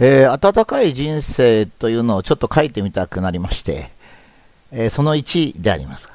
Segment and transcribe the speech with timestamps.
[0.00, 3.90] えー、温かい人生というのをちょっと書いてみたくなりまして、
[4.70, 6.14] えー、その1でありますが、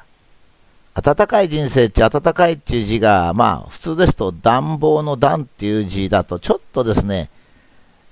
[0.94, 7.28] 温かい人生って温かいっていう字が、まあ普通ですと暖房の暖っていう字だとちょっとですね、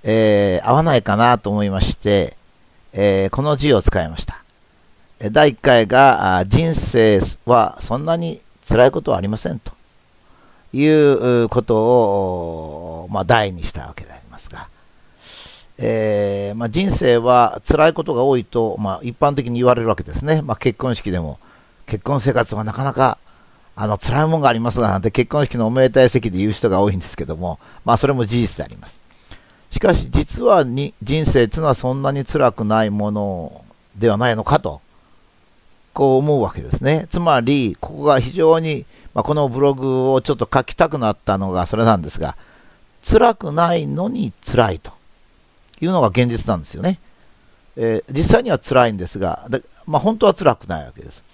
[0.02, 2.36] えー、合わないかなと思いまして、
[2.92, 4.42] えこの字を使いました。
[5.30, 9.72] 第1回が人生はそんなに辛いことはありませんと
[10.74, 14.68] いうことを、まあ、題にしたわけでありますが、
[15.78, 21.38] えー、まあ、人生は辛いことが多いと、まあ、一般的に言われるわけですね、まあ、結婚式でも
[21.86, 23.18] 結婚生活はなかなか
[23.74, 29.00] あの辛いもんがありますなんて結婚式のおめでたい席で言う人が多いんですけども、まあ、それも事実であります。
[29.70, 33.64] しかし実はに人生というのはそんなに辛くないもの
[33.96, 34.82] ではないのかと
[35.94, 37.06] こう思うわけですね。
[37.08, 42.36] つまりここが非常に、まあ、このブログをちょっと書きたくなったのがそれなんですが
[43.06, 44.92] 辛くないのに辛いと。
[45.82, 46.98] いうのが現実なんですよね。
[47.76, 51.24] えー、実際には辛いんですが、でまあ、本当は辛くないわけです。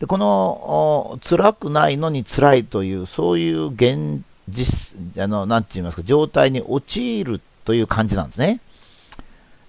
[0.00, 8.60] でこの辛くないのに辛いという、そういう現実、あのなんて言いますか、状態に陥るという感じなんですね。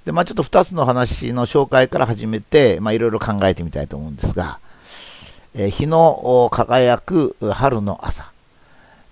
[0.05, 4.59] でまあ、ちょっと2つの話の紹介から始めて、いろいろ考えてみたいと思うんですが、
[5.53, 8.31] えー、日の輝く春の朝、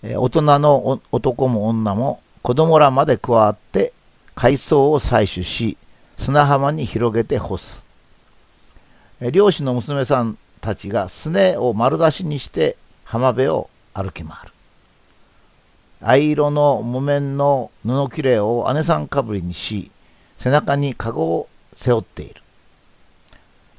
[0.01, 3.93] えー、大人の男も女も子供らまで加わって
[4.39, 5.75] 海藻を採取し
[6.15, 7.83] 砂浜に広げて干す。
[9.19, 14.53] 漁師の娘さんたちがすねを丸出しにして浜辺を歩き回る。
[15.99, 19.91] 藍色の木綿の布切れを姉さんかぶりにし
[20.37, 22.41] 背中に籠を背負っている。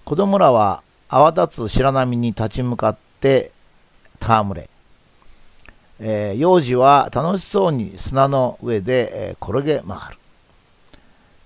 [0.05, 3.51] 子供らは泡立つ白波に立ち向かって
[4.21, 4.69] 戯れ、
[6.01, 10.21] えー、幼児は楽しそうに砂の上で、えー、転げ回る。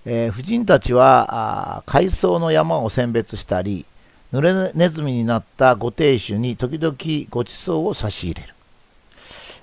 [0.05, 3.85] えー、婦人たちは海藻の山を選別したり
[4.31, 6.95] 濡れネズミになったご亭主に時々
[7.29, 8.53] ごちそうを差し入れる。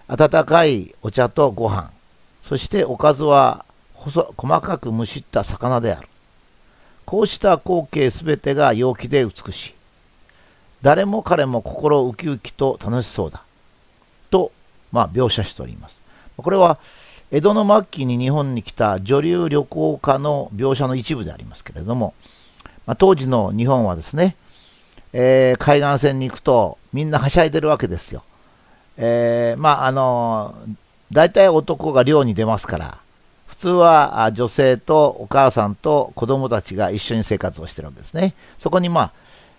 [0.09, 1.91] 温かいお茶とご飯。
[2.43, 3.65] そしておかずは
[3.95, 6.09] 細かくむした魚である。
[7.05, 9.75] こうした光景すべてが陽気で美しい。
[10.81, 13.43] 誰も彼も心ウキウキと楽しそうだ。
[14.31, 14.53] と、
[14.91, 16.01] まあ、描写しております。
[16.37, 16.79] これは
[17.35, 22.13] 江戸の末期に日本に来た女流旅行家の描写の一部でありますけれども、
[22.85, 24.37] まあ、当時の日本はですね、
[25.15, 28.23] えー、海岸線に行くとみんなはしゃいでるわけですよ。
[28.99, 30.55] えー、まああの
[31.11, 32.99] 大体男が漁に出ますから
[33.47, 38.35] 普通は女性とお母さんと子供たちが一緒に生活をしてるわけですね。
[38.59, 39.13] そこにまあ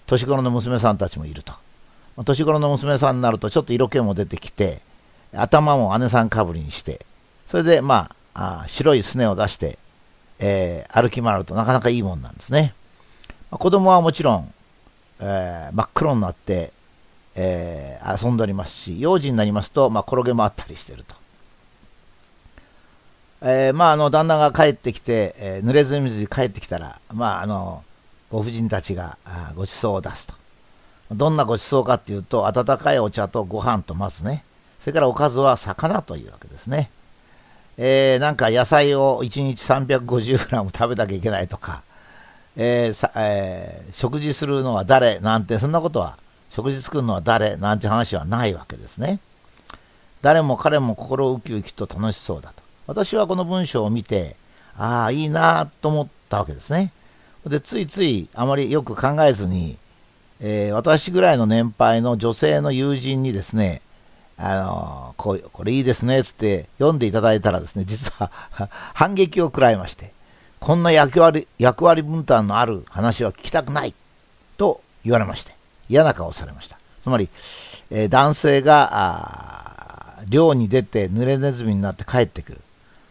[0.05, 1.53] 年頃の娘さんたちもいると。
[2.23, 4.81] 年頃の娘さんになるとちょっと色気も出てきて
[5.33, 7.03] 頭も姉さんかぶりにして
[7.47, 9.77] それで、まあ、あ白いすねを出して、
[10.39, 12.73] えー、歩き回るとなかなかいいもんなんですね。
[13.51, 14.53] まあ、子供はもちろん、
[15.19, 16.73] えー、真っ黒になって、
[17.35, 21.15] えー、遊んでおりますし、幼児になりますと、まあ、転げ回ったりしてると。
[23.41, 27.83] えー、まあ、あの、旦那が帰ってきて、えー、濡れず水に帰ってきたら、まあ、あの、
[28.31, 30.33] ご婦人たちがあご馳走を出すと。
[31.11, 34.43] どんなご馳走かっていうと、温かいお茶とご飯とまずね、
[34.79, 36.89] それからおかずは魚というわけですね。
[37.77, 41.83] えー、なんか野菜を1日 350g 食べなきゃいけないとか、
[42.55, 46.17] えーえー、食事するのは誰なんてそんなことは
[46.49, 49.19] 食事作るのは誰なんて話はないわけですね。
[50.21, 52.63] 誰も彼も心ウキウキと楽しそうだと。
[52.85, 54.35] 私はこの文章を見て、
[54.77, 56.93] ああ、いいなと思ったわけですね。
[57.45, 59.77] で、ついついあまりよく考えずに、
[60.39, 63.81] えー、私ぐらいの年配の女性の友人にですね、
[64.37, 68.31] あのこうこれいいですねっつって読んでいただいたらですね実は
[68.93, 70.11] 反撃を食らいまして
[70.59, 73.93] こんな役割役割分担のある話は聞きたくない
[74.57, 75.53] と言われまして
[75.89, 76.77] 嫌な顔をされました。
[77.01, 77.27] つまり、
[77.91, 82.61] えー、男性が漁に出て濡れネズミになって帰ってくる。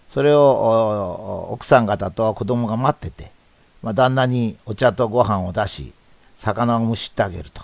[0.08, 3.30] それを奥さん方と子供が待ってて、
[3.82, 5.92] まあ、旦那にお茶とご飯を出し
[6.36, 7.62] 魚を蒸しってあげると、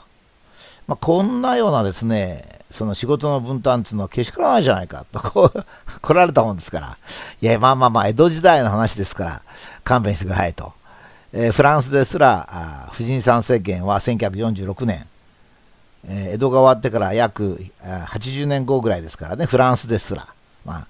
[0.87, 5.21] まあ、こんなようなですねその仕事の分担っていうのはけしからないじゃないかと。
[5.21, 5.65] こう
[6.01, 6.97] 来られたもんですから、
[7.41, 9.43] いや、まあまあまあ、江戸時代の話ですから、
[9.85, 10.73] 勘弁してくださいと。
[11.33, 15.07] えー、フランスですら、婦人参政権は1946年、
[16.07, 20.27] えー、江戸が終わってから約80年後ぐらいですからね、フランスですら。
[20.65, 20.87] まあ、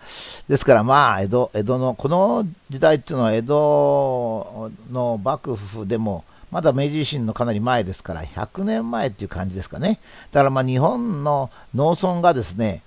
[0.49, 10.01] ですからまあ江戸、江戸の、この時代っていうのは江戸の幕府でも、まだ明治維新のかなり前ですから、100年前っていう感じですかね。
[10.33, 12.83] だからまあ日本の農村がですね、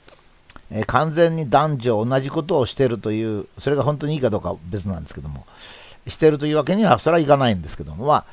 [0.71, 5.45] えー、完全に男女同じことをしてるという、それが本当にいいかどうかは別なんですけども、
[6.07, 8.25] してるというわけには、それはいかないんですけども、まあ、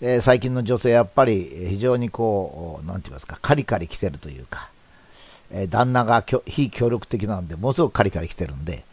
[0.00, 4.70] えー、最近の女性、やっぱり非常にこう、なんて言いますか、カリカリ来てるというか、
[5.52, 8.84] えー、旦那が非協力的なんで、ものすごくカリカリ来てるんで、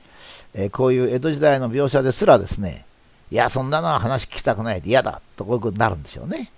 [0.54, 2.86] えー、こういう江戸時代の描写ですらですね、
[3.32, 6.52] いや、そんなのは話聞きたくないで嫌だとこういうことになるんでしょうね。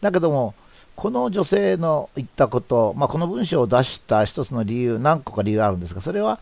[0.00, 0.54] だけども、
[0.96, 6.38] この女性の言ったこと、まあ、この文章を出した一つの理由、何個か理由があるんですが、それは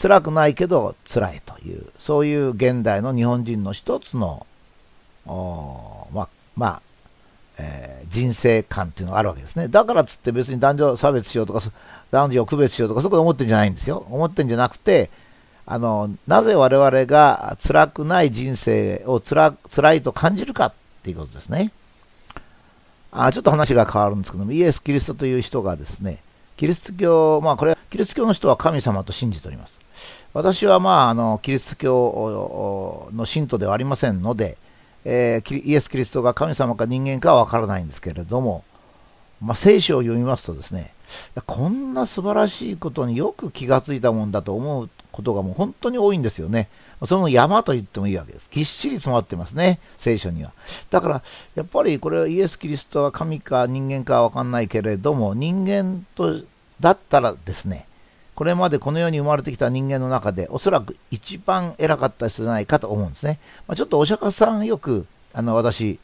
[0.00, 4.46] 辛くないけど辛いという、そういう現代の日本人の一つの、
[5.26, 6.82] まあ、まあ、
[7.58, 9.68] えー、人生観っていうのがあるわけですね。
[9.68, 11.60] だからつって別に男女差別しようとか、
[12.10, 14.06] 男女を区別しようとか、そこで思ってんじゃないんですよ。
[14.10, 15.10] 思ってんじゃなくて、
[15.64, 20.72] あのなぜ我々が辛くない人生をつら辛いと感じるかっ
[21.02, 21.72] ていうことですね。
[23.12, 26.22] あちょっと話が変わるんですけども、イエス・キリストという人がですね、
[26.56, 29.78] キリスト教、まあこれは、キリスト教の人は神様と信じております。
[30.32, 34.56] 私はまあ、あの、キリスト教の信徒ではありませんので、
[35.04, 38.64] えー、イエス・キリストが神様か人間かはわからないんですけれども、
[39.42, 40.94] まあ、聖書を読みますとですね、
[41.44, 46.68] こんな素晴らしいことによく気がついたもんだと思うことがもう本当に多いんですよね。
[47.04, 48.48] その山と言ってもいいわけです。
[48.50, 50.52] ぎっしり詰まってますね、聖書には。
[50.90, 51.22] だから、
[51.54, 56.40] やっぱりこれはイエス・キリストは神か人間かは分かんないけれども、人間と
[56.80, 57.86] だったらですね、
[58.34, 63.38] これまでこの世に生まれてきた人間の中で、おそらく一番偉かった人じゃないかと思うんですね。
[63.66, 65.98] まあ、ちょっとお釈迦さんよく、あの私、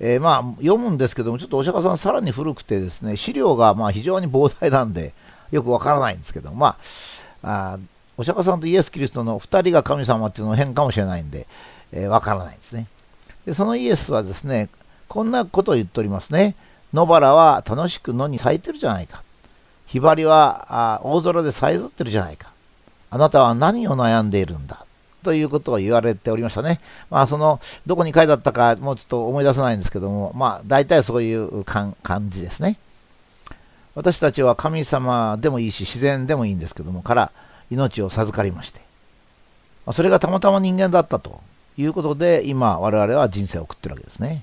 [0.00, 5.14] えー、まあ読むんですけども、ちょっとお釈迦さんさらに古くてですね、資料がまあ非常に膨大なんで、
[5.50, 6.76] よくわからないんですけど、ま
[7.42, 7.78] あ、あ
[8.18, 11.46] お釈迦さんとイエス・キリストの2人が神様っていうのは変かもしれないんで、
[11.92, 12.86] えー、わからないですね。
[13.44, 14.68] で、そのイエスはですね、
[15.08, 16.56] こんなことを言っておりますね。
[16.92, 19.22] 野原は楽しく野に咲いてるじゃないか。
[19.86, 20.66] ひばりは
[20.96, 22.50] あ大空でさえずってるじゃないか。
[23.10, 24.84] あなたは何を悩んでいるんだ？
[25.22, 26.80] ということを言われておりましたね。
[27.10, 31.96] まあ、その、どこに書いてあったか、もうちょっと思い出せないんですけども、まあ、大体そういう感
[32.28, 32.78] じですね。
[33.96, 37.32] 私たちは神様でもいいし、自然でもいいんですけども、から
[37.70, 38.80] 命を授かりまして、
[39.84, 41.40] ま、それがたまたま人間だったと
[41.78, 44.42] いうことで、今、我々は人生を送ってるわけですね。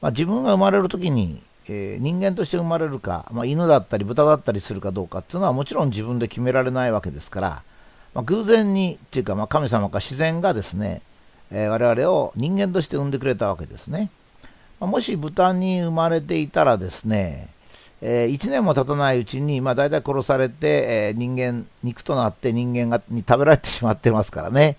[0.00, 7.62] まあ、自分が生まれるときに、えー、人間として生まれるか、まあ、犬だったり豚だったりするかどうかっていうのはもちろん自分で決められないわけですから、
[8.14, 11.02] まあ、偶然にっていうか、ま、神様か自然がですね、
[11.50, 14.10] えー、我々を人間として産んでくれたわけですね。
[14.80, 17.48] ま、もし豚に生まれていたらですね、
[18.02, 24.76] えー、1年も経たないうちに、まあ、大体殺されて、えー、人間、肉となって人間がに食べられてしまってますからね。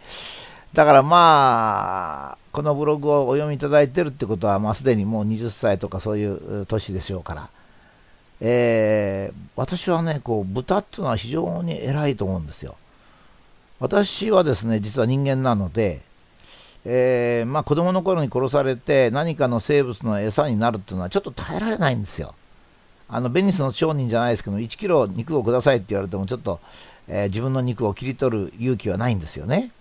[0.73, 7.49] だからまあ、このブログをお読みいただいてるってことは、まあ、すでにもう20歳とかそういう年でしょうから。
[8.43, 12.75] えー、私はね、こう、豚っていうのは非常に偉いと思うんですよ。
[13.79, 16.01] 私はですね、実は人間なので、
[16.85, 22.33] えー、まあ、子供の頃に殺されて何かの生物の餌になるっていうのはちょっと耐えられないんですよ。
[23.11, 26.61] あのベニスの商人じゃないですけど1キロ肉をくださいって言われてもちょっと、
[27.09, 29.71] えー、自分の肉を切り取る勇気はないんですよね。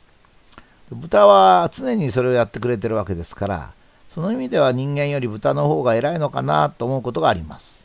[0.90, 3.72] 豚は常にそれをやってくれてるわけですから
[4.08, 7.84] その意味では人間より豚の方が偉いのかなと思うことがあります。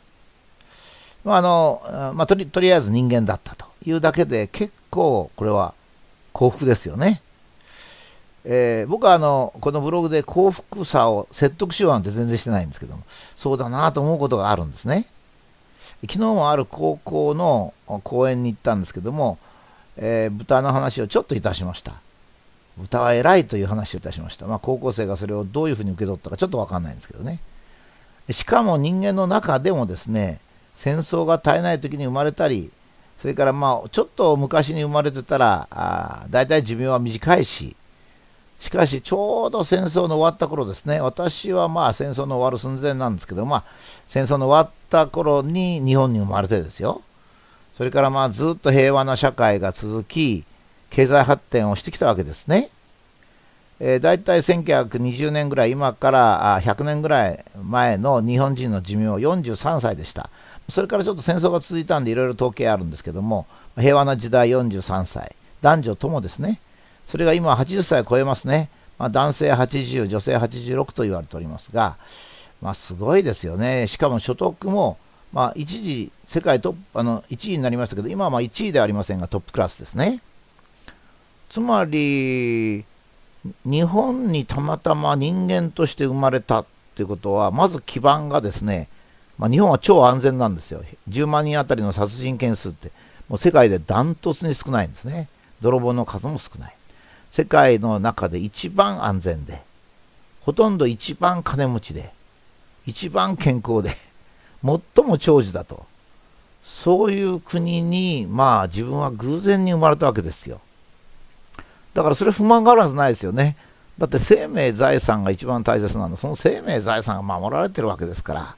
[1.24, 5.74] まああのまあ、とりとりあえず人間だったというだけで結構これは
[6.32, 7.22] 幸福ですよね。
[8.44, 13.02] えー、僕はあのこのブログで幸福さを説得しようなんて全然してないんですけども
[13.34, 15.06] そうだなと思うことがあるんですね。
[16.02, 17.72] 昨日もある高校の
[18.04, 19.38] 講演に行ったんですけども、
[19.96, 21.94] えー、豚の話をちょっといたしました。
[22.76, 24.46] 豚は偉いという話をいたしました。
[24.46, 27.40] まあ、高校生がそれをどういうふうに受け取ったかちょっとわかんないんですけどね。
[28.30, 30.40] しかも人間の中でもですね、
[30.74, 32.70] 戦争が絶えない時に生まれたり、
[33.20, 37.74] それからまあちょっと昔に生まれてたら、あ大体寿命は短いし、
[38.58, 43.64] しかし、ちょうど戦争の終わった頃ですね、私はまあ戦争の終わる寸前なんですけど、まあ、
[44.06, 47.02] 戦争の終わった頃に日本に生まれてですよ、
[47.76, 50.44] それからまあずっと平和な社会が続き、
[50.90, 52.70] 経済発展をしてきたわけですね。
[53.78, 60.30] えー、大体1920年ぐらい、今から100年ぐらい前の日本人の寿命は43歳でした。
[60.70, 63.46] それからちょっと戦争が続いたんでいろいろ統計あるんですけども、
[63.78, 66.60] 平和な時代43歳、男女ともですね、
[67.06, 68.68] それが今80歳を超えますね。
[68.98, 71.96] まあ、男性80、女性86と言われておりますが、
[72.62, 73.86] まあ、すごいですよね。
[73.86, 74.98] しかも所得も、
[75.32, 80.20] まあ、一時、世界トップ、あの、1位になりましたけど、今はま1位ではありませんが、トップクラスですね。
[81.48, 82.84] つまり、
[83.64, 88.88] 日本にたまたま人間として生まれたということは、まず基盤がですね、
[89.38, 90.82] まあ、日本は超安全なんですよ。
[91.08, 92.90] 10万人あたりの殺人件数って、
[93.28, 95.28] もう世界でダントツに少ないんですね。
[95.60, 96.75] 泥棒の数も少ない。
[97.30, 99.62] 世界の中で一番安全で、
[100.42, 102.12] ほとんど一番金持ちで、
[102.86, 103.96] 一番健康で、
[104.64, 105.84] 最も長寿だと。
[106.62, 110.60] そういう国に、まあ自分は偶然に生まれたわけですよ。
[111.94, 113.56] だからそれ不満があるはずないですよね。
[113.98, 116.16] だって生命財産が一番大切なの。
[116.16, 118.56] その生命財産が守られてるわけですから。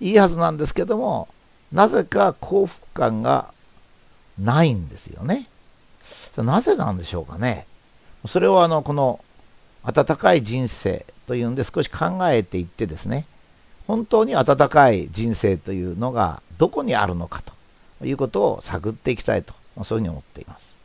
[0.00, 1.28] いいはずなんですけども、
[1.72, 3.52] なぜか幸福感が
[4.38, 5.48] ないんですよね。
[6.36, 7.66] なぜなんでしょうかね。
[8.26, 9.20] それをあの、この
[9.84, 13.26] 温かい人生というんで少し考えていってですね、
[13.86, 17.42] 本当に温かい人生というのがどこにあるのか
[18.00, 19.54] ということを探っていきたいと、
[19.84, 20.75] そういうふうに思っています。